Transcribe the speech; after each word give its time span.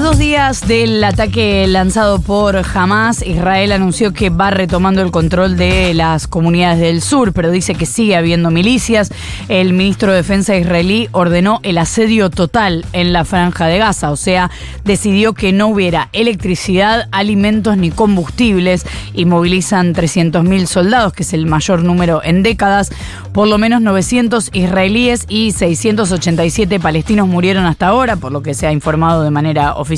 A 0.00 0.02
dos 0.02 0.16
días 0.16 0.66
del 0.66 1.04
ataque 1.04 1.66
lanzado 1.66 2.22
por 2.22 2.56
Hamas, 2.56 3.20
Israel 3.20 3.70
anunció 3.70 4.14
que 4.14 4.30
va 4.30 4.50
retomando 4.50 5.02
el 5.02 5.10
control 5.10 5.58
de 5.58 5.92
las 5.92 6.26
comunidades 6.26 6.78
del 6.78 7.02
sur, 7.02 7.34
pero 7.34 7.50
dice 7.50 7.74
que 7.74 7.84
sigue 7.84 8.16
habiendo 8.16 8.50
milicias. 8.50 9.12
El 9.48 9.74
ministro 9.74 10.10
de 10.10 10.16
Defensa 10.16 10.56
israelí 10.56 11.10
ordenó 11.12 11.60
el 11.64 11.76
asedio 11.76 12.30
total 12.30 12.86
en 12.94 13.12
la 13.12 13.26
franja 13.26 13.66
de 13.66 13.76
Gaza, 13.76 14.10
o 14.10 14.16
sea, 14.16 14.50
decidió 14.84 15.34
que 15.34 15.52
no 15.52 15.68
hubiera 15.68 16.08
electricidad, 16.14 17.06
alimentos 17.12 17.76
ni 17.76 17.90
combustibles 17.90 18.86
y 19.12 19.26
movilizan 19.26 19.94
300.000 19.94 20.64
soldados, 20.64 21.12
que 21.12 21.24
es 21.24 21.34
el 21.34 21.44
mayor 21.44 21.84
número 21.84 22.22
en 22.24 22.42
décadas. 22.42 22.90
Por 23.34 23.48
lo 23.48 23.58
menos 23.58 23.82
900 23.82 24.48
israelíes 24.54 25.26
y 25.28 25.52
687 25.52 26.80
palestinos 26.80 27.28
murieron 27.28 27.66
hasta 27.66 27.88
ahora, 27.88 28.16
por 28.16 28.32
lo 28.32 28.42
que 28.42 28.54
se 28.54 28.66
ha 28.66 28.72
informado 28.72 29.22
de 29.22 29.30
manera 29.30 29.74
oficial. 29.74 29.89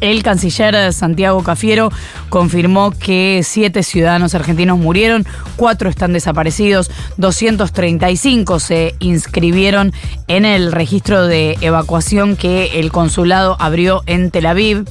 El 0.00 0.22
canciller 0.22 0.92
Santiago 0.92 1.42
Cafiero 1.42 1.90
confirmó 2.28 2.90
que 2.90 3.40
siete 3.44 3.82
ciudadanos 3.82 4.34
argentinos 4.34 4.78
murieron, 4.78 5.24
cuatro 5.56 5.88
están 5.88 6.12
desaparecidos, 6.12 6.90
235 7.16 8.58
se 8.60 8.94
inscribieron 8.98 9.92
en 10.26 10.44
el 10.44 10.72
registro 10.72 11.26
de 11.26 11.56
evacuación 11.60 12.36
que 12.36 12.80
el 12.80 12.90
consulado 12.90 13.56
abrió 13.60 14.02
en 14.06 14.30
Tel 14.30 14.46
Aviv. 14.46 14.84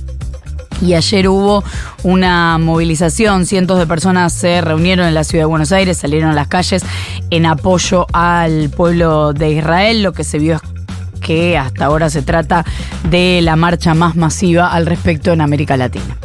Y 0.82 0.96
ayer 0.96 1.30
hubo 1.30 1.64
una 2.04 2.58
movilización, 2.58 3.46
cientos 3.46 3.80
de 3.80 3.88
personas 3.88 4.34
se 4.34 4.60
reunieron 4.62 5.08
en 5.08 5.14
la 5.14 5.24
ciudad 5.24 5.44
de 5.44 5.48
Buenos 5.48 5.72
Aires, 5.72 5.98
salieron 5.98 6.32
a 6.32 6.34
las 6.34 6.48
calles 6.48 6.84
en 7.30 7.46
apoyo 7.46 8.08
al 8.12 8.70
pueblo 8.70 9.34
de 9.34 9.52
Israel. 9.52 10.04
Lo 10.04 10.12
que 10.12 10.24
se 10.24 10.40
vio 10.40 10.56
es 10.56 10.73
que 11.24 11.58
hasta 11.58 11.86
ahora 11.86 12.12
se 12.12 12.22
trata 12.22 12.64
de 13.10 13.42
la 13.42 13.56
marcha 13.56 13.96
más 13.96 14.16
masiva 14.16 14.72
al 14.72 14.86
respecto 14.86 15.32
en 15.32 15.42
América 15.42 15.76
Latina. 15.78 16.16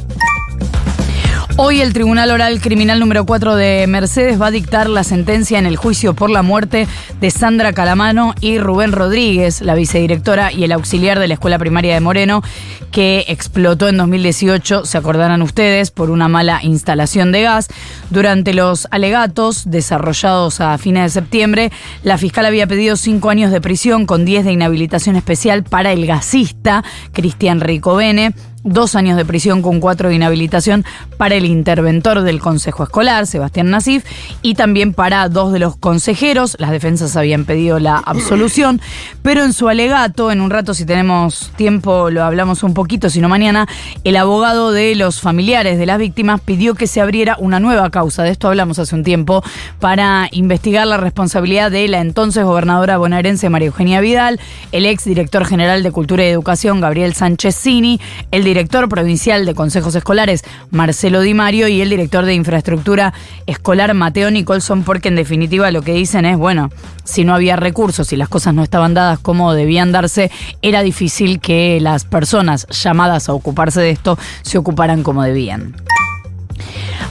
Hoy 1.61 1.81
el 1.81 1.93
Tribunal 1.93 2.31
Oral 2.31 2.61
Criminal 2.61 3.01
número 3.01 3.27
4 3.27 3.57
de 3.57 3.85
Mercedes 3.89 4.41
va 4.41 4.47
a 4.47 4.51
dictar 4.53 4.89
la 4.89 5.03
sentencia 5.03 5.59
en 5.59 5.67
el 5.67 5.75
juicio 5.75 6.15
por 6.15 6.31
la 6.31 6.43
muerte 6.43 6.87
de 7.21 7.31
Sandra 7.33 7.73
Calamano 7.73 8.33
y 8.41 8.61
Rubén 8.61 8.93
Rodríguez, 8.93 9.61
la 9.61 9.75
vicedirectora 9.75 10.53
y 10.53 10.63
el 10.63 10.71
auxiliar 10.71 11.19
de 11.19 11.27
la 11.27 11.35
Escuela 11.35 11.59
Primaria 11.59 11.95
de 11.95 12.01
Moreno, 12.01 12.45
que 12.93 13.25
explotó 13.27 13.89
en 13.89 13.97
2018, 13.97 14.85
se 14.85 14.99
acordarán 14.99 15.43
ustedes, 15.43 15.91
por 15.91 16.11
una 16.11 16.29
mala 16.29 16.61
instalación 16.63 17.33
de 17.33 17.43
gas. 17.43 17.67
Durante 18.11 18.55
los 18.55 18.87
alegatos 18.93 19.69
desarrollados 19.69 20.61
a 20.61 20.79
fines 20.79 21.03
de 21.03 21.21
septiembre, 21.21 21.73
la 22.05 22.19
fiscal 22.19 22.47
había 22.47 22.69
pedido 22.69 22.95
cinco 22.95 23.31
años 23.31 23.51
de 23.51 23.61
prisión 23.61 24.07
con 24.07 24.25
10 24.25 24.45
de 24.45 24.53
inhabilitación 24.53 25.17
especial 25.17 25.65
para 25.65 25.91
el 25.91 26.07
gasista 26.07 26.85
Cristian 27.13 27.61
Ricovene 27.61 28.33
dos 28.69 28.95
años 28.95 29.17
de 29.17 29.25
prisión 29.25 29.63
con 29.63 29.81
cuatro 29.81 30.09
de 30.09 30.15
inhabilitación 30.15 30.85
para 31.17 31.35
el 31.35 31.45
interventor 31.45 32.23
del 32.23 32.41
Consejo 32.41 32.85
Escolar, 32.85 33.27
Sebastián 33.27 33.71
Nasif, 33.71 34.05
y 34.43 34.55
también 34.55 34.93
para 34.93 35.29
dos 35.29 35.53
de 35.53 35.59
los 35.59 35.77
consejeros. 35.77 36.57
Las 36.59 36.71
defensas 36.71 37.17
habían 37.17 37.45
pedido 37.45 37.79
la 37.79 37.97
absolución, 37.97 38.81
pero 39.23 39.45
en 39.45 39.53
su 39.53 39.69
alegato, 39.69 40.31
en 40.31 40.41
un 40.41 40.51
rato 40.51 40.75
si 40.75 40.85
tenemos 40.85 41.51
tiempo 41.57 42.11
lo 42.11 42.23
hablamos 42.23 42.63
un 42.63 42.75
poquito, 42.75 43.11
si 43.11 43.21
no 43.21 43.29
mañana, 43.29 43.67
el 44.05 44.17
abogado 44.17 44.73
de 44.73 44.95
los 44.95 45.21
familiares 45.21 45.79
de 45.79 45.87
las 45.87 45.99
víctimas 45.99 46.41
pidió 46.41 46.75
que 46.75 46.87
se 46.87 47.01
abriera 47.01 47.37
una 47.39 47.61
nueva 47.61 47.91
causa, 47.91 48.23
de 48.23 48.31
esto 48.31 48.49
hablamos 48.49 48.79
hace 48.79 48.95
un 48.95 49.05
tiempo, 49.05 49.43
para 49.81 50.29
investigar 50.33 50.87
la 50.87 50.97
responsabilidad 50.97 51.71
de 51.71 51.89
la 51.89 52.01
entonces 52.01 52.45
gobernadora 52.45 52.99
bonaerense 52.99 53.49
María 53.49 53.69
Eugenia 53.69 54.01
Vidal, 54.01 54.41
el 54.73 54.87
ex 54.87 55.05
director 55.05 55.45
general 55.45 55.83
de 55.83 55.91
Cultura 55.91 56.25
y 56.25 56.29
Educación 56.29 56.81
Gabriel 56.81 57.15
Sánchez 57.15 57.57
Cini, 57.57 58.01
el 58.31 58.45
director 58.45 58.58
provincial 58.67 59.47
de 59.47 59.55
consejos 59.55 59.95
escolares, 59.95 60.43
Marcelo 60.71 61.21
Di 61.21 61.35
Mario, 61.35 61.69
y 61.69 61.81
el 61.81 61.91
director 61.91 62.25
de 62.25 62.35
infraestructura 62.35 63.15
escolar, 63.47 63.95
Mateo 63.95 64.31
Nicholson, 64.31 64.83
porque 64.83 65.09
en 65.09 65.17
definitiva 65.17 65.71
lo 65.71 65.83
que 65.83 65.93
dicen 65.93 66.25
es, 66.25 66.37
bueno, 66.37 66.71
si 67.05 67.25
no 67.25 67.35
había 67.35 67.57
recursos 67.57 68.13
y 68.13 68.17
las 68.17 68.29
cosas 68.29 68.55
no 68.55 68.63
estaban 68.63 68.95
dadas 68.95 69.19
como 69.21 69.55
debían 69.55 69.93
darse, 69.93 70.31
era 70.63 70.83
difícil 70.83 71.41
que 71.41 71.79
las 71.81 72.05
personas 72.05 72.67
llamadas 72.69 73.29
a 73.29 73.35
ocuparse 73.35 73.81
de 73.81 73.91
esto 73.91 74.19
se 74.43 74.59
ocuparan 74.59 75.03
como 75.03 75.23
debían. 75.23 75.77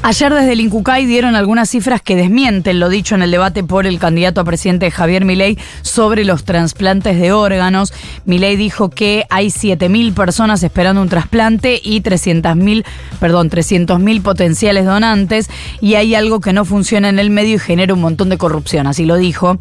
Ayer 0.03 0.33
desde 0.33 0.53
el 0.53 0.61
Incucay 0.61 1.05
dieron 1.05 1.35
algunas 1.35 1.69
cifras 1.69 2.01
que 2.01 2.15
desmienten 2.15 2.79
lo 2.79 2.87
dicho 2.87 3.15
en 3.15 3.23
el 3.23 3.31
debate 3.31 3.63
por 3.63 3.85
el 3.85 3.99
candidato 3.99 4.39
a 4.39 4.45
presidente 4.45 4.89
Javier 4.89 5.25
Milei 5.25 5.57
sobre 5.81 6.23
los 6.23 6.45
trasplantes 6.45 7.19
de 7.19 7.33
órganos. 7.33 7.93
Milei 8.23 8.55
dijo 8.55 8.89
que 8.89 9.25
hay 9.29 9.47
7.000 9.47 10.13
personas 10.13 10.63
esperando 10.63 11.01
un 11.01 11.09
trasplante 11.09 11.81
y 11.83 12.01
300.000, 12.01 12.85
perdón, 13.19 13.49
300.000 13.49 14.21
potenciales 14.21 14.85
donantes 14.85 15.49
y 15.81 15.95
hay 15.95 16.15
algo 16.15 16.39
que 16.39 16.53
no 16.53 16.63
funciona 16.63 17.09
en 17.09 17.19
el 17.19 17.29
medio 17.29 17.55
y 17.55 17.59
genera 17.59 17.93
un 17.93 18.01
montón 18.01 18.29
de 18.29 18.37
corrupción, 18.37 18.87
así 18.87 19.05
lo 19.05 19.17
dijo. 19.17 19.57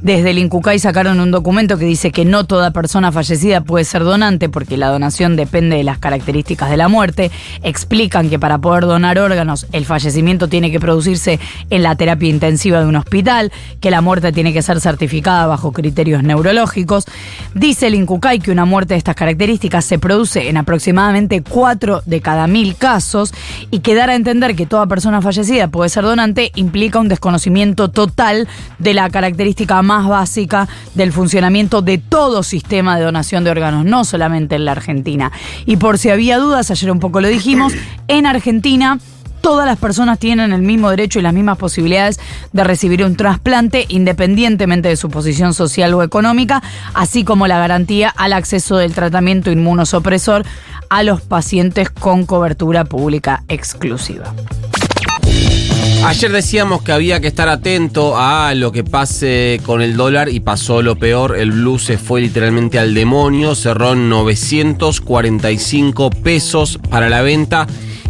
Desde 0.00 0.30
el 0.30 0.38
Incucay 0.38 0.78
sacaron 0.80 1.20
un 1.20 1.30
documento 1.30 1.78
que 1.78 1.84
dice 1.84 2.10
que 2.10 2.24
no 2.24 2.44
toda 2.44 2.72
persona 2.72 3.12
fallecida 3.12 3.60
puede 3.60 3.84
ser 3.84 4.02
donante 4.02 4.48
porque 4.48 4.76
la 4.76 4.88
donación 4.88 5.36
depende 5.36 5.76
de 5.76 5.84
las 5.84 5.98
características 5.98 6.68
de 6.68 6.78
la 6.78 6.88
muerte. 6.88 7.30
Explican 7.62 8.28
que 8.28 8.40
para 8.40 8.58
poder 8.58 8.86
donar 8.86 9.18
órganos 9.20 9.66
el 9.74 9.84
fallecimiento 9.84 10.46
tiene 10.46 10.70
que 10.70 10.78
producirse 10.78 11.40
en 11.68 11.82
la 11.82 11.96
terapia 11.96 12.28
intensiva 12.28 12.80
de 12.80 12.86
un 12.86 12.94
hospital, 12.94 13.50
que 13.80 13.90
la 13.90 14.00
muerte 14.00 14.32
tiene 14.32 14.52
que 14.52 14.62
ser 14.62 14.80
certificada 14.80 15.48
bajo 15.48 15.72
criterios 15.72 16.22
neurológicos. 16.22 17.06
Dice 17.54 17.88
el 17.88 17.96
Incucay 17.96 18.38
que 18.38 18.52
una 18.52 18.64
muerte 18.64 18.94
de 18.94 18.98
estas 18.98 19.16
características 19.16 19.84
se 19.84 19.98
produce 19.98 20.48
en 20.48 20.58
aproximadamente 20.58 21.42
4 21.42 22.02
de 22.06 22.20
cada 22.20 22.46
mil 22.46 22.76
casos 22.76 23.34
y 23.72 23.80
que 23.80 23.96
dar 23.96 24.10
a 24.10 24.14
entender 24.14 24.54
que 24.54 24.64
toda 24.64 24.86
persona 24.86 25.20
fallecida 25.20 25.66
puede 25.66 25.90
ser 25.90 26.04
donante 26.04 26.52
implica 26.54 27.00
un 27.00 27.08
desconocimiento 27.08 27.90
total 27.90 28.46
de 28.78 28.94
la 28.94 29.10
característica 29.10 29.82
más 29.82 30.06
básica 30.06 30.68
del 30.94 31.12
funcionamiento 31.12 31.82
de 31.82 31.98
todo 31.98 32.44
sistema 32.44 32.96
de 32.96 33.04
donación 33.04 33.42
de 33.42 33.50
órganos, 33.50 33.84
no 33.84 34.04
solamente 34.04 34.54
en 34.54 34.66
la 34.66 34.72
Argentina. 34.72 35.32
Y 35.66 35.78
por 35.78 35.98
si 35.98 36.10
había 36.10 36.38
dudas, 36.38 36.70
ayer 36.70 36.92
un 36.92 37.00
poco 37.00 37.20
lo 37.20 37.26
dijimos, 37.26 37.72
en 38.06 38.26
Argentina 38.26 39.00
todas 39.44 39.66
las 39.66 39.78
personas 39.78 40.18
tienen 40.18 40.54
el 40.54 40.62
mismo 40.62 40.88
derecho 40.88 41.18
y 41.18 41.22
las 41.22 41.34
mismas 41.34 41.58
posibilidades 41.58 42.18
de 42.54 42.64
recibir 42.64 43.04
un 43.04 43.14
trasplante 43.14 43.84
independientemente 43.90 44.88
de 44.88 44.96
su 44.96 45.10
posición 45.10 45.52
social 45.52 45.92
o 45.92 46.02
económica, 46.02 46.62
así 46.94 47.24
como 47.24 47.46
la 47.46 47.58
garantía 47.58 48.08
al 48.08 48.32
acceso 48.32 48.78
del 48.78 48.94
tratamiento 48.94 49.50
inmunosupresor 49.50 50.46
a 50.88 51.02
los 51.02 51.20
pacientes 51.20 51.90
con 51.90 52.24
cobertura 52.24 52.86
pública 52.86 53.44
exclusiva. 53.48 54.32
Ayer 56.06 56.32
decíamos 56.32 56.80
que 56.80 56.92
había 56.92 57.20
que 57.20 57.26
estar 57.26 57.50
atento 57.50 58.16
a 58.16 58.54
lo 58.54 58.72
que 58.72 58.82
pase 58.82 59.60
con 59.66 59.82
el 59.82 59.94
dólar 59.94 60.30
y 60.30 60.40
pasó 60.40 60.80
lo 60.80 60.96
peor. 60.96 61.36
El 61.36 61.52
blue 61.52 61.78
se 61.78 61.98
fue 61.98 62.22
literalmente 62.22 62.78
al 62.78 62.94
demonio, 62.94 63.54
cerró 63.54 63.92
en 63.92 64.08
945 64.08 66.08
pesos 66.08 66.78
para 66.88 67.10
la 67.10 67.20
venta 67.20 67.66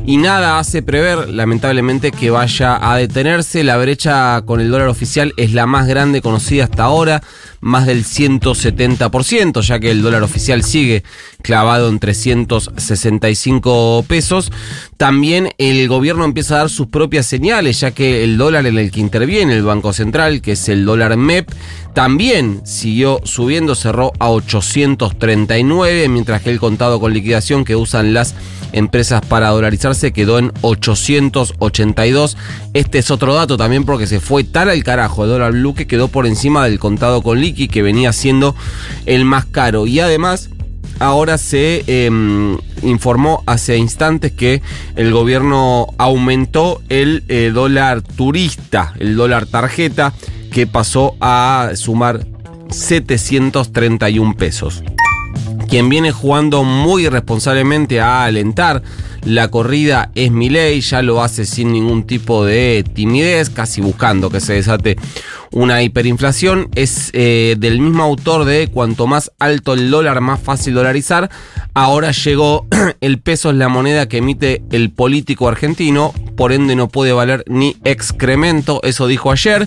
y 0.06 0.18
nada 0.18 0.58
hace 0.58 0.82
prever, 0.82 1.30
lamentablemente, 1.30 2.12
que 2.12 2.30
vaya 2.30 2.78
a 2.80 2.96
detenerse. 2.96 3.64
La 3.64 3.78
brecha 3.78 4.42
con 4.42 4.60
el 4.60 4.70
dólar 4.70 4.88
oficial 4.88 5.32
es 5.36 5.52
la 5.52 5.66
más 5.66 5.86
grande 5.86 6.20
conocida 6.20 6.64
hasta 6.64 6.84
ahora, 6.84 7.22
más 7.60 7.86
del 7.86 8.04
170%, 8.04 9.62
ya 9.62 9.78
que 9.78 9.90
el 9.90 10.02
dólar 10.02 10.22
oficial 10.22 10.62
sigue 10.62 11.04
clavado 11.44 11.90
en 11.90 12.00
365 12.00 14.04
pesos. 14.08 14.50
También 14.96 15.50
el 15.58 15.86
gobierno 15.88 16.24
empieza 16.24 16.54
a 16.54 16.58
dar 16.58 16.70
sus 16.70 16.86
propias 16.86 17.26
señales, 17.26 17.80
ya 17.80 17.90
que 17.90 18.24
el 18.24 18.38
dólar 18.38 18.66
en 18.66 18.78
el 18.78 18.90
que 18.90 19.00
interviene 19.00 19.52
el 19.52 19.62
Banco 19.62 19.92
Central, 19.92 20.40
que 20.40 20.52
es 20.52 20.68
el 20.70 20.86
dólar 20.86 21.18
MEP, 21.18 21.50
también 21.92 22.62
siguió 22.64 23.20
subiendo, 23.24 23.74
cerró 23.74 24.12
a 24.18 24.30
839, 24.30 26.08
mientras 26.08 26.40
que 26.40 26.50
el 26.50 26.58
contado 26.58 26.98
con 26.98 27.12
liquidación 27.12 27.64
que 27.64 27.76
usan 27.76 28.14
las 28.14 28.34
empresas 28.72 29.20
para 29.24 29.50
dolarizarse 29.50 30.12
quedó 30.12 30.38
en 30.38 30.50
882. 30.62 32.38
Este 32.72 32.98
es 32.98 33.10
otro 33.10 33.34
dato 33.34 33.58
también 33.58 33.84
porque 33.84 34.06
se 34.06 34.18
fue 34.18 34.44
tal 34.44 34.70
al 34.70 34.82
carajo 34.82 35.24
el 35.24 35.30
dólar 35.30 35.52
blue 35.52 35.74
que 35.74 35.86
quedó 35.86 36.08
por 36.08 36.26
encima 36.26 36.64
del 36.64 36.78
contado 36.78 37.22
con 37.22 37.38
liqui 37.38 37.68
que 37.68 37.82
venía 37.82 38.12
siendo 38.12 38.56
el 39.06 39.26
más 39.26 39.44
caro. 39.44 39.86
Y 39.86 40.00
además 40.00 40.48
ahora 40.98 41.38
se 41.38 41.84
eh, 41.86 42.10
informó 42.82 43.42
hace 43.46 43.76
instantes 43.76 44.32
que 44.32 44.62
el 44.96 45.12
gobierno 45.12 45.88
aumentó 45.98 46.82
el 46.88 47.24
eh, 47.28 47.50
dólar 47.52 48.02
turista, 48.02 48.94
el 48.98 49.16
dólar 49.16 49.46
tarjeta 49.46 50.12
que 50.50 50.66
pasó 50.66 51.16
a 51.20 51.70
sumar 51.74 52.26
731 52.70 54.36
pesos. 54.36 54.82
Quien 55.68 55.88
viene 55.88 56.12
jugando 56.12 56.62
muy 56.62 57.08
responsablemente 57.08 58.00
a 58.00 58.24
alentar 58.24 58.82
la 59.24 59.48
corrida 59.48 60.10
es 60.14 60.30
Milei, 60.30 60.80
ya 60.82 61.00
lo 61.00 61.22
hace 61.22 61.46
sin 61.46 61.72
ningún 61.72 62.04
tipo 62.04 62.44
de 62.44 62.84
timidez, 62.94 63.48
casi 63.48 63.80
buscando 63.80 64.28
que 64.28 64.40
se 64.40 64.52
desate 64.52 64.96
una 65.54 65.82
hiperinflación. 65.82 66.68
Es 66.74 67.10
eh, 67.14 67.56
del 67.58 67.80
mismo 67.80 68.02
autor 68.02 68.44
de 68.44 68.68
Cuanto 68.68 69.06
más 69.06 69.32
alto 69.38 69.72
el 69.72 69.90
dólar, 69.90 70.20
más 70.20 70.40
fácil 70.40 70.74
dolarizar. 70.74 71.30
Ahora 71.72 72.10
llegó 72.10 72.66
el 73.00 73.20
peso 73.20 73.50
es 73.50 73.56
la 73.56 73.68
moneda 73.68 74.06
que 74.08 74.18
emite 74.18 74.62
el 74.70 74.90
político 74.90 75.48
argentino, 75.48 76.12
por 76.36 76.52
ende 76.52 76.76
no 76.76 76.88
puede 76.88 77.12
valer 77.12 77.44
ni 77.46 77.76
excremento, 77.84 78.80
eso 78.82 79.06
dijo 79.06 79.30
ayer. 79.30 79.66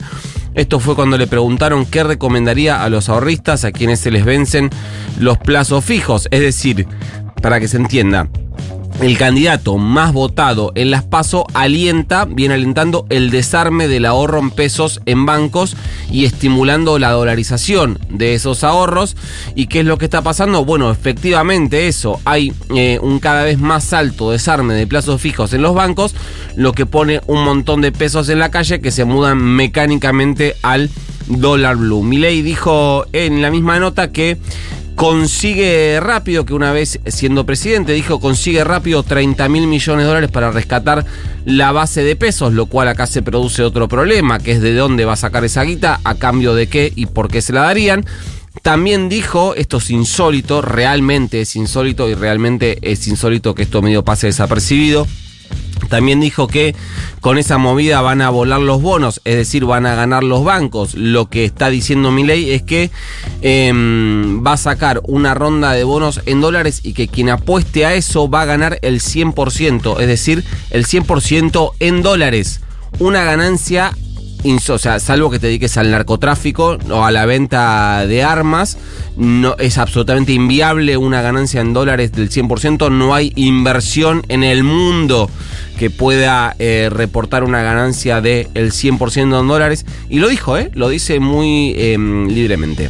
Esto 0.54 0.80
fue 0.80 0.96
cuando 0.96 1.18
le 1.18 1.28
preguntaron 1.28 1.86
qué 1.86 2.04
recomendaría 2.04 2.84
a 2.84 2.90
los 2.90 3.10
ahorristas 3.10 3.64
a 3.64 3.72
quienes 3.72 4.00
se 4.00 4.12
les 4.12 4.26
vencen 4.26 4.70
los 5.20 5.38
plazos 5.38 5.86
fijos. 5.86 6.28
Es 6.32 6.42
decir, 6.42 6.88
para 7.42 7.60
que 7.60 7.68
se 7.68 7.78
entienda, 7.78 8.28
el 9.02 9.18
candidato 9.18 9.78
más 9.78 10.12
votado 10.12 10.72
en 10.76 10.90
las 10.90 11.04
PASO 11.04 11.46
alienta, 11.54 12.26
viene 12.26 12.56
alentando 12.56 13.06
el 13.10 13.30
desarme 13.30 13.88
del 13.88 14.06
ahorro 14.06 14.40
en 14.40 14.50
pesos 14.50 15.02
en 15.06 15.26
bancos 15.26 15.76
y 16.12 16.26
estimulando 16.26 16.98
la 16.98 17.12
dolarización 17.12 18.00
de 18.10 18.34
esos 18.34 18.64
ahorros. 18.64 19.16
¿Y 19.56 19.68
qué 19.68 19.82
es 19.82 19.86
lo 19.86 19.98
que 19.98 20.06
está 20.06 20.24
pasando? 20.24 20.66
Bueno, 20.66 20.90
efectivamente 20.90 21.88
eso, 21.88 22.20
hay 22.26 22.54
eh, 22.76 23.00
un 23.02 23.20
cada 23.20 23.44
vez 23.44 23.60
más 23.60 23.94
alto 23.94 24.32
desarme 24.32 24.74
de 24.74 24.88
plazos 24.88 25.22
fijos 25.22 25.54
en 25.54 25.62
los 25.62 25.76
bancos, 25.76 26.16
lo 26.56 26.74
que 26.74 26.86
pone 26.86 27.22
un 27.28 27.44
montón 27.44 27.82
de 27.82 27.92
pesos 27.92 28.30
en 28.30 28.40
la 28.40 28.50
calle 28.50 28.82
que 28.82 28.92
se 28.92 29.06
mudan 29.06 29.38
mecánicamente 29.38 30.56
al 30.64 30.90
dólar 31.28 31.76
blue. 31.76 32.04
Milei 32.04 32.42
dijo 32.42 33.06
en 33.14 33.42
la 33.42 33.52
misma 33.52 33.80
nota 33.80 34.12
que 34.12 34.38
consigue 34.98 36.00
rápido, 36.00 36.44
que 36.44 36.56
una 36.56 36.72
vez 36.72 37.00
siendo 37.06 37.46
presidente 37.46 37.94
dijo 37.94 38.20
consigue 38.20 38.64
rápido 38.64 39.04
30 39.04 39.48
mil 39.48 39.68
millones 39.68 40.04
de 40.04 40.08
dólares 40.08 40.32
para 40.32 40.50
rescatar 40.50 41.06
la 41.46 41.72
base 41.72 42.04
de 42.04 42.16
pesos, 42.16 42.52
lo 42.52 42.66
cual 42.66 42.88
acá 42.88 43.06
se 43.06 43.22
produce 43.22 43.62
otro 43.62 43.88
problema, 43.88 44.40
que 44.40 44.54
es 44.54 44.62
de 44.62 44.74
dónde 44.74 45.06
va 45.06 45.14
a 45.14 45.18
sacar 45.18 45.46
esa 45.46 45.62
guita, 45.62 46.00
a 46.04 46.16
cambio 46.16 46.56
de 46.56 46.66
qué 46.66 46.92
y 46.96 47.06
por 47.06 47.30
qué 47.30 47.44
se 47.44 47.54
la 47.54 47.62
darían. 47.62 48.06
También 48.64 49.08
dijo, 49.08 49.54
esto 49.54 49.78
es 49.78 49.92
insólito, 49.92 50.64
realmente 50.64 51.42
es 51.42 51.56
insólito 51.56 52.10
y 52.10 52.16
realmente 52.16 52.80
es 52.82 53.08
insólito 53.08 53.54
que 53.54 53.64
esto 53.64 53.84
medio 53.84 54.04
pase 54.04 54.26
desapercibido 54.26 55.06
también 55.90 56.20
dijo 56.20 56.48
que 56.48 56.76
con 57.22 57.38
esa 57.38 57.58
movida 57.58 58.02
van 58.02 58.22
a 58.22 58.30
volar 58.30 58.60
los 58.60 58.82
bonos, 58.82 59.22
es 59.24 59.36
decir, 59.36 59.66
van 59.66 59.86
a 59.86 59.96
ganar 59.96 60.24
los 60.24 60.44
bancos. 60.44 60.96
Lo 60.96 61.30
que 61.30 61.46
está 61.46 61.70
diciendo 61.70 62.12
Milei 62.12 62.52
es 62.52 62.64
que 62.64 62.92
em, 63.42 64.46
va 64.46 64.54
a 64.54 64.58
sacar 64.58 65.02
una 65.06 65.34
ronda 65.34 65.72
de 65.74 65.84
bonos 65.84 66.22
en 66.26 66.42
dólares 66.42 66.82
y 66.84 66.94
que 66.94 67.08
quien 67.08 67.30
apueste 67.30 67.86
a 67.86 67.94
eso 67.94 68.30
va 68.30 68.42
a 68.42 68.46
ganar 68.46 68.80
el 68.82 69.02
100%, 69.02 70.00
es 70.00 70.08
decir, 70.08 70.44
el 70.70 70.86
100% 70.86 71.72
en 71.80 72.02
dólares. 72.02 72.62
Una 73.00 73.24
ganancia 73.24 73.94
o 74.44 74.78
sea, 74.78 75.00
salvo 75.00 75.30
que 75.30 75.40
te 75.40 75.48
dediques 75.48 75.78
al 75.78 75.92
narcotráfico 75.92 76.78
o 76.90 77.04
a 77.04 77.12
la 77.12 77.26
venta 77.26 78.06
de 78.06 78.24
armas, 78.24 78.78
no, 79.18 79.56
es 79.58 79.78
absolutamente 79.78 80.32
inviable 80.32 80.96
una 80.96 81.22
ganancia 81.22 81.62
en 81.62 81.74
dólares 81.74 82.12
del 82.12 82.30
100%, 82.30 82.92
no 82.92 83.14
hay 83.14 83.34
inversión 83.36 84.24
en 84.30 84.44
el 84.44 84.64
mundo 84.64 85.30
que 85.78 85.90
pueda 85.90 86.56
eh, 86.60 86.90
reportar 86.92 87.44
una 87.44 87.62
ganancia 87.62 88.22
del 88.22 88.48
100% 88.54 89.40
en 89.40 89.48
dólares. 89.48 89.86
Y 90.10 90.20
lo 90.20 90.30
dijo, 90.30 90.58
¿eh? 90.58 90.72
Lo 90.74 90.90
dice 90.90 91.20
muy 91.20 91.74
em, 91.78 92.28
libremente. 92.28 92.90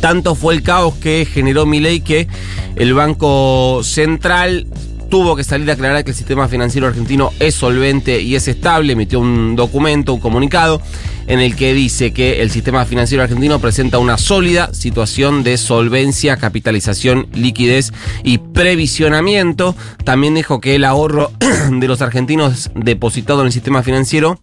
Tanto 0.00 0.34
fue 0.34 0.54
el 0.54 0.62
caos 0.62 0.94
que 0.94 1.26
generó 1.30 1.66
mi 1.66 1.80
ley 1.80 2.00
que 2.00 2.28
el 2.76 2.94
Banco 2.94 3.80
Central 3.82 4.66
tuvo 5.14 5.36
que 5.36 5.44
salir 5.44 5.70
a 5.70 5.74
aclarar 5.74 6.02
que 6.02 6.10
el 6.10 6.16
sistema 6.16 6.48
financiero 6.48 6.88
argentino 6.88 7.30
es 7.38 7.54
solvente 7.54 8.20
y 8.20 8.34
es 8.34 8.48
estable, 8.48 8.94
emitió 8.94 9.20
un 9.20 9.54
documento, 9.54 10.12
un 10.12 10.18
comunicado, 10.18 10.82
en 11.28 11.38
el 11.38 11.54
que 11.54 11.72
dice 11.72 12.12
que 12.12 12.42
el 12.42 12.50
sistema 12.50 12.84
financiero 12.84 13.22
argentino 13.22 13.60
presenta 13.60 14.00
una 14.00 14.18
sólida 14.18 14.74
situación 14.74 15.44
de 15.44 15.56
solvencia, 15.56 16.36
capitalización, 16.36 17.28
liquidez 17.32 17.92
y 18.24 18.38
previsionamiento. 18.38 19.76
También 20.02 20.34
dijo 20.34 20.60
que 20.60 20.74
el 20.74 20.84
ahorro 20.84 21.30
de 21.70 21.86
los 21.86 22.02
argentinos 22.02 22.72
depositado 22.74 23.42
en 23.42 23.46
el 23.46 23.52
sistema 23.52 23.84
financiero 23.84 24.40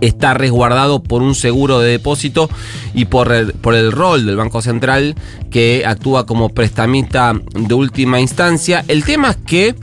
está 0.00 0.34
resguardado 0.34 1.02
por 1.02 1.22
un 1.22 1.34
seguro 1.34 1.78
de 1.80 1.90
depósito 1.90 2.48
y 2.94 3.06
por 3.06 3.32
el, 3.32 3.52
por 3.52 3.74
el 3.74 3.92
rol 3.92 4.26
del 4.26 4.36
Banco 4.36 4.62
Central 4.62 5.14
que 5.50 5.84
actúa 5.86 6.26
como 6.26 6.48
prestamista 6.48 7.34
de 7.52 7.74
última 7.74 8.20
instancia. 8.20 8.84
El 8.88 9.04
tema 9.04 9.30
es 9.30 9.36
que 9.36 9.74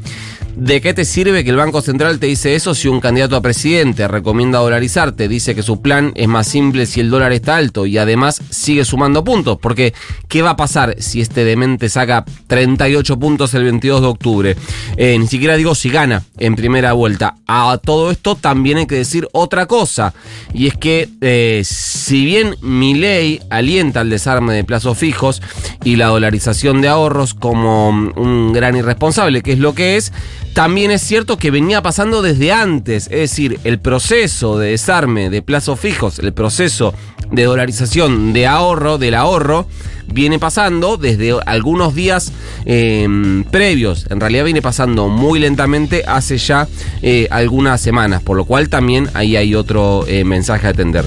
¿De 0.59 0.81
qué 0.81 0.95
te 0.95 1.05
sirve 1.05 1.43
que 1.43 1.51
el 1.51 1.55
Banco 1.55 1.83
Central 1.83 2.17
te 2.17 2.25
dice 2.25 2.55
eso 2.55 2.73
si 2.73 2.87
un 2.87 2.99
candidato 2.99 3.35
a 3.35 3.41
presidente 3.41 4.07
recomienda 4.07 4.57
dolarizarte? 4.57 5.27
Dice 5.27 5.53
que 5.53 5.61
su 5.61 5.83
plan 5.83 6.13
es 6.15 6.27
más 6.27 6.47
simple 6.47 6.87
si 6.87 6.99
el 6.99 7.11
dólar 7.11 7.31
está 7.31 7.57
alto 7.57 7.85
y 7.85 7.99
además 7.99 8.41
sigue 8.49 8.83
sumando 8.83 9.23
puntos. 9.23 9.59
Porque, 9.61 9.93
¿qué 10.27 10.41
va 10.41 10.49
a 10.49 10.55
pasar 10.55 10.95
si 10.97 11.21
este 11.21 11.45
demente 11.45 11.89
saca 11.89 12.25
38 12.47 13.19
puntos 13.19 13.53
el 13.53 13.65
22 13.65 14.01
de 14.01 14.07
octubre? 14.07 14.57
Eh, 14.97 15.15
ni 15.19 15.27
siquiera 15.27 15.57
digo 15.57 15.75
si 15.75 15.91
gana 15.91 16.23
en 16.39 16.55
primera 16.55 16.93
vuelta. 16.93 17.35
A 17.45 17.77
todo 17.77 18.09
esto 18.09 18.33
también 18.33 18.79
hay 18.79 18.87
que 18.87 18.95
decir 18.95 19.27
otra 19.33 19.67
cosa. 19.67 20.15
Y 20.55 20.65
es 20.65 20.75
que, 20.75 21.07
eh, 21.21 21.61
si 21.65 22.25
bien 22.25 22.55
mi 22.61 22.95
ley 22.95 23.41
alienta 23.51 24.01
el 24.01 24.09
desarme 24.09 24.55
de 24.55 24.63
plazos 24.63 24.97
fijos 24.97 25.39
y 25.83 25.97
la 25.97 26.07
dolarización 26.07 26.81
de 26.81 26.87
ahorros 26.87 27.35
como 27.35 27.89
un 27.89 28.53
gran 28.53 28.75
irresponsable, 28.75 29.43
que 29.43 29.53
es 29.53 29.59
lo 29.59 29.75
que 29.75 29.97
es, 29.97 30.11
también 30.57 30.89
es 30.89 31.03
cierto 31.03 31.37
que 31.37 31.51
venía 31.51 31.83
pasando 31.83 32.23
desde 32.23 32.51
antes, 32.51 33.05
es 33.11 33.29
decir, 33.29 33.59
el 33.63 33.77
proceso 33.77 34.57
de 34.57 34.71
desarme 34.71 35.29
de 35.29 35.43
plazos 35.43 35.79
fijos, 35.79 36.17
el 36.17 36.33
proceso 36.33 36.95
de 37.31 37.43
dolarización 37.43 38.33
de 38.33 38.47
ahorro, 38.47 38.97
del 38.97 39.13
ahorro, 39.13 39.67
viene 40.07 40.39
pasando 40.39 40.97
desde 40.97 41.35
algunos 41.45 41.93
días 41.93 42.33
em, 42.65 43.43
previos. 43.43 44.07
En 44.09 44.19
realidad 44.19 44.45
viene 44.45 44.63
pasando 44.63 45.09
muy 45.09 45.37
lentamente 45.37 46.03
hace 46.07 46.39
ya 46.39 46.67
eh, 47.03 47.27
algunas 47.29 47.79
semanas, 47.79 48.23
por 48.23 48.35
lo 48.35 48.45
cual 48.45 48.67
también 48.67 49.11
ahí 49.13 49.35
hay 49.35 49.53
otro 49.53 50.05
eh, 50.07 50.23
mensaje 50.23 50.65
a 50.65 50.71
atender. 50.71 51.05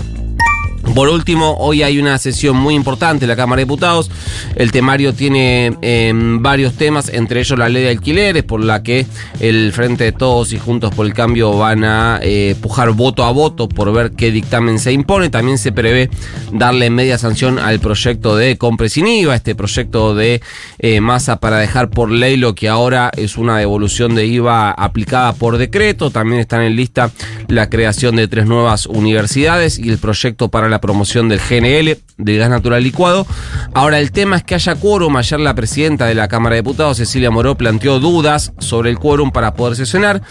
Por 0.94 1.08
último, 1.08 1.56
hoy 1.58 1.84
hay 1.84 1.98
una 1.98 2.19
sesión 2.19 2.56
muy 2.56 2.75
importante 2.75 3.25
en 3.25 3.28
la 3.28 3.37
Cámara 3.37 3.60
de 3.60 3.64
Diputados. 3.64 4.10
El 4.56 4.72
temario 4.72 5.15
tiene 5.15 5.76
em, 5.82 6.43
varios 6.43 6.74
temas, 6.74 7.08
entre 7.08 7.41
ellos 7.41 7.56
la 7.58 7.69
ley 7.69 7.84
de 7.84 7.91
alquileres, 7.91 8.43
por 8.43 8.62
la 8.62 8.82
que 8.82 9.06
el 9.38 9.72
Frente 9.72 10.05
de 10.05 10.12
Todos 10.12 10.53
y 10.53 10.58
Juntos 10.58 10.93
por 10.93 11.06
el 11.06 11.15
Cambio 11.15 11.56
van 11.56 11.84
a 11.84 12.19
eh, 12.22 12.56
pujar 12.60 12.91
voto 12.91 13.24
a 13.24 13.31
voto 13.31 13.69
por 13.69 13.93
ver 13.93 14.12
qué 14.12 14.32
dictamen 14.32 14.81
se 14.81 14.93
impone. 14.93 15.31
También 15.31 15.58
se 15.58 15.70
prevé 15.70 16.10
darle 16.53 16.91
media 16.91 17.19
sanción 17.19 17.60
al 17.60 17.79
proyecto 17.79 18.36
de 18.36 18.58
compra 18.58 18.88
sin 18.88 19.06
IVA, 19.06 19.36
este 19.36 19.55
proyecto 19.55 20.15
de 20.17 20.43
eh, 20.81 21.00
masa 21.00 21.38
para 21.38 21.58
dejar 21.58 21.91
por 21.91 22.10
ley 22.10 22.36
lo 22.36 22.56
que 22.56 22.69
ahora 22.69 23.12
es 23.17 23.38
una 23.38 23.58
devolución 23.58 24.17
de 24.17 24.26
IVA 24.26 24.72
aplicada 24.72 25.34
por 25.34 25.56
decreto. 25.56 26.10
También 26.10 26.41
están 26.41 26.62
en 26.62 26.74
lista 26.74 27.12
la 27.46 27.70
creación 27.70 28.17
de 28.17 28.26
tres 28.26 28.46
nuevas 28.46 28.86
universidades 28.86 29.79
y 29.79 29.88
el 29.88 29.98
proyecto 29.98 30.48
para 30.48 30.69
la 30.69 30.80
promoción 30.81 31.29
del 31.29 31.41
GNL, 31.41 31.99
del 32.17 32.39
gas 32.39 32.51
natural 32.51 32.82
licuado. 32.82 33.27
Ahora, 33.75 33.99
el 33.99 34.13
tema 34.13 34.37
es 34.37 34.44
que 34.44 34.55
haya 34.55 34.75
quórum. 34.75 35.17
Ayer 35.17 35.41
la 35.41 35.55
presidenta 35.55 36.06
de 36.06 36.15
la 36.15 36.29
Cámara 36.29 36.55
de 36.55 36.63
Diputados, 36.63 36.96
Cecilia 36.96 37.31
Moró, 37.31 37.56
planteó 37.56 38.01
dudas 38.01 38.53
sobre 38.58 38.91
el 38.91 38.99
quórum 38.99 39.31
para 39.31 39.55
poder 39.55 39.77
sesionar. 39.77 40.22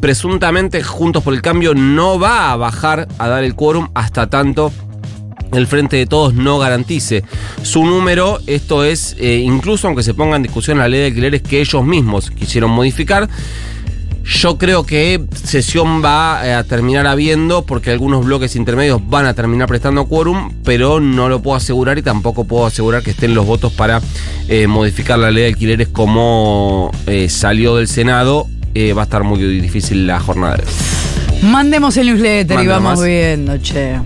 Presuntamente, 0.00 0.82
Juntos 0.82 1.22
por 1.22 1.34
el 1.34 1.42
Cambio 1.42 1.74
no 1.74 2.18
va 2.18 2.52
a 2.52 2.56
bajar 2.56 3.08
a 3.18 3.28
dar 3.28 3.44
el 3.44 3.54
quórum 3.54 3.88
hasta 3.94 4.28
tanto 4.28 4.72
el 5.52 5.66
Frente 5.66 5.96
de 5.96 6.06
Todos 6.06 6.34
no 6.34 6.58
garantice 6.58 7.24
su 7.62 7.84
número. 7.84 8.38
Esto 8.46 8.84
es, 8.84 9.16
eh, 9.18 9.36
incluso 9.36 9.86
aunque 9.86 10.02
se 10.02 10.14
ponga 10.14 10.36
en 10.36 10.42
discusión 10.42 10.78
la 10.78 10.88
ley 10.88 11.00
de 11.00 11.06
alquileres 11.06 11.42
que 11.42 11.60
ellos 11.60 11.84
mismos 11.84 12.30
quisieron 12.30 12.70
modificar. 12.70 13.28
Yo 14.28 14.58
creo 14.58 14.84
que 14.84 15.24
sesión 15.42 16.04
va 16.04 16.46
eh, 16.46 16.52
a 16.52 16.62
terminar 16.62 17.06
habiendo 17.06 17.64
porque 17.64 17.90
algunos 17.90 18.26
bloques 18.26 18.56
intermedios 18.56 19.00
van 19.08 19.24
a 19.24 19.32
terminar 19.32 19.68
prestando 19.68 20.04
quórum, 20.04 20.52
pero 20.64 21.00
no 21.00 21.30
lo 21.30 21.40
puedo 21.40 21.56
asegurar 21.56 21.96
y 21.96 22.02
tampoco 22.02 22.44
puedo 22.44 22.66
asegurar 22.66 23.02
que 23.02 23.12
estén 23.12 23.34
los 23.34 23.46
votos 23.46 23.72
para 23.72 24.02
eh, 24.48 24.66
modificar 24.66 25.18
la 25.18 25.30
ley 25.30 25.44
de 25.44 25.48
alquileres 25.48 25.88
como 25.88 26.90
eh, 27.06 27.30
salió 27.30 27.76
del 27.76 27.88
Senado. 27.88 28.46
va 28.76 29.00
a 29.00 29.04
estar 29.04 29.24
muy 29.24 29.40
difícil 29.60 30.06
la 30.06 30.20
jornada. 30.20 30.58
Mandemos 31.42 31.96
el 31.96 32.08
newsletter 32.08 32.60
y 32.60 32.66
vamos 32.66 33.02
viendo, 33.02 33.56
che. 33.58 33.98